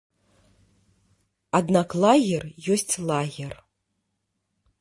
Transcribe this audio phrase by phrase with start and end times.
[1.59, 2.43] Аднак лагер
[2.77, 3.53] ёсць лагер.